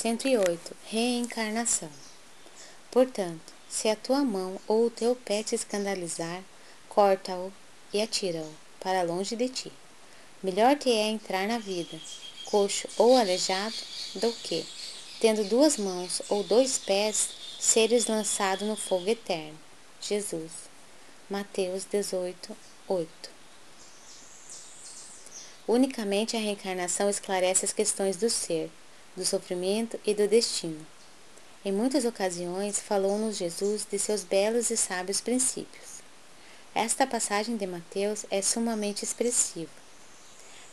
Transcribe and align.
108. 0.00 0.76
Reencarnação. 0.86 1.90
Portanto, 2.88 3.52
se 3.68 3.88
a 3.88 3.96
tua 3.96 4.22
mão 4.22 4.60
ou 4.68 4.86
o 4.86 4.90
teu 4.90 5.16
pé 5.16 5.42
te 5.42 5.56
escandalizar, 5.56 6.40
corta-o 6.88 7.52
e 7.92 8.00
atira-o 8.00 8.48
para 8.78 9.02
longe 9.02 9.34
de 9.34 9.48
ti. 9.48 9.72
Melhor 10.40 10.76
te 10.76 10.88
é 10.88 11.08
entrar 11.08 11.48
na 11.48 11.58
vida, 11.58 12.00
coxo 12.44 12.88
ou 12.96 13.16
aleijado, 13.16 13.74
do 14.14 14.32
que, 14.34 14.64
tendo 15.18 15.42
duas 15.42 15.76
mãos 15.76 16.22
ou 16.28 16.44
dois 16.44 16.78
pés, 16.78 17.30
seres 17.58 18.06
lançado 18.06 18.64
no 18.64 18.76
fogo 18.76 19.08
eterno. 19.08 19.58
Jesus. 20.00 20.52
Mateus 21.28 21.84
18, 21.84 22.56
8. 22.86 23.08
Unicamente 25.66 26.36
a 26.36 26.40
reencarnação 26.40 27.10
esclarece 27.10 27.64
as 27.64 27.72
questões 27.72 28.16
do 28.16 28.30
ser, 28.30 28.70
do 29.18 29.26
sofrimento 29.26 29.98
e 30.06 30.14
do 30.14 30.26
destino. 30.28 30.86
Em 31.64 31.72
muitas 31.72 32.04
ocasiões 32.04 32.78
falou-nos 32.78 33.36
Jesus 33.36 33.86
de 33.90 33.98
seus 33.98 34.22
belos 34.22 34.70
e 34.70 34.76
sábios 34.76 35.20
princípios. 35.20 35.98
Esta 36.74 37.06
passagem 37.06 37.56
de 37.56 37.66
Mateus 37.66 38.24
é 38.30 38.40
sumamente 38.40 39.04
expressiva. 39.04 39.70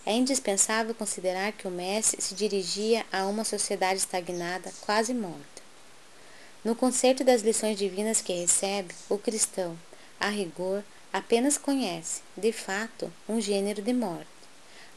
É 0.05 0.13
indispensável 0.13 0.94
considerar 0.94 1.52
que 1.53 1.67
o 1.67 1.72
Mestre 1.72 2.22
se 2.22 2.36
dirigia 2.36 3.03
a 3.12 3.26
uma 3.26 3.44
sociedade 3.44 3.98
estagnada, 3.98 4.72
quase 4.81 5.14
morta. 5.14 5.64
No 6.64 6.75
concerto 6.75 7.23
das 7.23 7.41
lições 7.41 7.77
divinas 7.77 8.22
que 8.22 8.34
recebe, 8.34 8.94
o 9.09 9.17
cristão, 9.17 9.77
a 10.20 10.30
rigor, 10.30 10.84
apenas 11.12 11.58
conhece, 11.58 12.22
de 12.38 12.52
fato, 12.52 13.12
um 13.27 13.41
gênero 13.41 13.81
de 13.81 13.94
morte, 13.94 14.27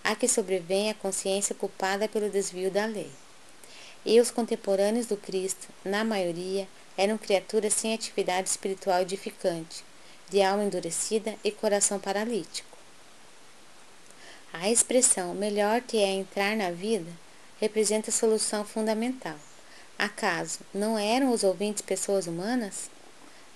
a 0.04 0.14
que 0.14 0.28
sobrevém 0.28 0.90
a 0.90 0.94
consciência 0.94 1.54
culpada 1.54 2.06
pelo 2.06 2.28
desvio 2.28 2.70
da 2.70 2.84
lei 2.84 3.10
e 4.04 4.20
os 4.20 4.30
contemporâneos 4.30 5.06
do 5.06 5.16
Cristo, 5.16 5.68
na 5.84 6.04
maioria, 6.04 6.66
eram 6.96 7.18
criaturas 7.18 7.74
sem 7.74 7.94
atividade 7.94 8.48
espiritual 8.48 9.02
edificante, 9.02 9.84
de 10.28 10.42
alma 10.42 10.64
endurecida 10.64 11.34
e 11.44 11.50
coração 11.50 11.98
paralítico. 11.98 12.76
A 14.52 14.70
expressão 14.70 15.34
melhor 15.34 15.80
te 15.82 15.98
é 15.98 16.08
entrar 16.08 16.56
na 16.56 16.70
vida 16.70 17.10
representa 17.60 18.10
a 18.10 18.12
solução 18.12 18.64
fundamental. 18.64 19.36
Acaso 19.98 20.60
não 20.72 20.98
eram 20.98 21.32
os 21.32 21.42
ouvintes 21.42 21.82
pessoas 21.82 22.26
humanas? 22.26 22.88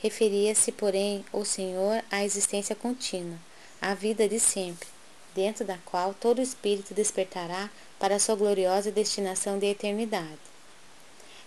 Referia-se, 0.00 0.72
porém, 0.72 1.24
o 1.32 1.44
Senhor 1.44 2.02
à 2.10 2.24
existência 2.24 2.74
contínua, 2.74 3.38
à 3.80 3.94
vida 3.94 4.28
de 4.28 4.40
sempre, 4.40 4.88
dentro 5.34 5.64
da 5.64 5.78
qual 5.84 6.14
todo 6.14 6.40
espírito 6.40 6.94
despertará 6.94 7.70
para 7.98 8.18
sua 8.18 8.34
gloriosa 8.34 8.90
destinação 8.90 9.58
de 9.58 9.66
eternidade. 9.66 10.38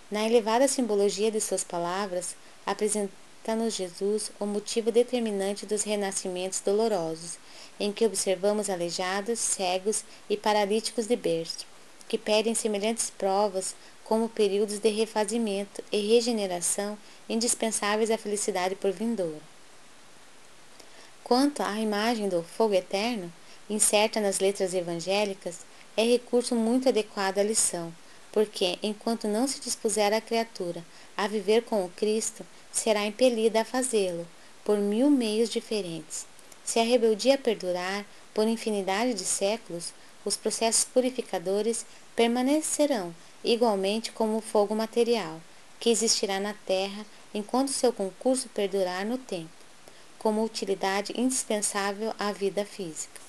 Na 0.10 0.26
elevada 0.26 0.68
simbologia 0.68 1.32
de 1.32 1.42
suas 1.42 1.64
palavras, 1.64 2.36
apresenta-nos 2.66 3.74
Jesus 3.74 4.32
o 4.40 4.46
motivo 4.46 4.92
determinante 4.92 5.66
dos 5.66 5.84
renascimentos 5.84 6.60
dolorosos, 6.60 7.38
em 7.80 7.92
que 7.92 8.06
observamos 8.06 8.70
aleijados, 8.70 9.40
cegos 9.40 10.04
e 10.30 10.38
paralíticos 10.38 11.08
de 11.08 11.16
berço, 11.16 11.66
que 12.08 12.18
pedem 12.18 12.54
semelhantes 12.54 13.10
provas 13.10 13.76
como 14.04 14.30
períodos 14.30 14.78
de 14.78 14.90
refazimento 14.90 15.84
e 15.92 16.00
regeneração 16.08 16.98
indispensáveis 17.28 18.12
à 18.12 18.18
felicidade 18.18 18.76
por 18.76 18.92
vindoura. 18.92 19.42
Quanto 21.24 21.64
à 21.64 21.80
imagem 21.80 22.30
do 22.30 22.44
fogo 22.44 22.76
eterno, 22.76 23.34
incerta 23.70 24.20
nas 24.20 24.40
letras 24.40 24.74
evangélicas, 24.74 25.60
é 25.98 26.04
recurso 26.04 26.56
muito 26.56 26.90
adequado 26.90 27.40
à 27.40 27.44
lição, 27.44 27.94
porque, 28.32 28.78
enquanto 28.84 29.28
não 29.28 29.48
se 29.48 29.60
dispuser 29.60 30.14
a 30.14 30.22
criatura 30.22 30.84
a 31.16 31.28
viver 31.28 31.64
com 31.64 31.86
o 31.86 31.90
Cristo, 31.90 32.46
será 32.72 33.06
impelida 33.06 33.62
a 33.62 33.66
fazê-lo, 33.66 34.28
por 34.64 34.78
mil 34.78 35.10
meios 35.10 35.50
diferentes. 35.50 36.26
Se 36.64 36.80
a 36.80 36.84
rebeldia 36.84 37.38
perdurar 37.38 38.06
por 38.34 38.48
infinidade 38.48 39.14
de 39.14 39.24
séculos, 39.24 39.94
os 40.26 40.36
processos 40.36 40.84
purificadores 40.84 41.86
permanecerão 42.16 43.14
igualmente 43.44 44.12
como 44.12 44.38
o 44.38 44.42
fogo 44.42 44.76
material, 44.76 45.40
que 45.80 45.90
existirá 45.90 46.40
na 46.40 46.54
Terra 46.66 47.06
enquanto 47.34 47.70
seu 47.70 47.94
concurso 47.94 48.50
perdurar 48.50 49.06
no 49.06 49.18
tempo, 49.18 49.50
como 50.18 50.44
utilidade 50.44 51.14
indispensável 51.16 52.14
à 52.18 52.32
vida 52.32 52.66
física. 52.66 53.22